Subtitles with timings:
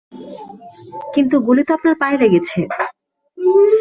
[1.13, 2.59] কিন্তু গুলি তো আপনার পায়ে লেগেছে।